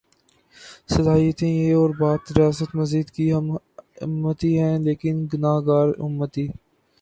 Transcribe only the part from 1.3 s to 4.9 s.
یہ اور بات ریاست مدینہ کی ہم امتی ہیں